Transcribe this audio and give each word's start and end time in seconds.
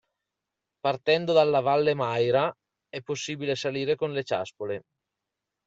Partendo 0.85 1.31
dalla 1.31 1.59
valle 1.59 1.93
Maira, 1.93 2.51
è 2.89 3.01
possibile 3.01 3.55
salire 3.55 3.93
con 3.93 4.11
le 4.13 4.23
ciaspole. 4.23 4.81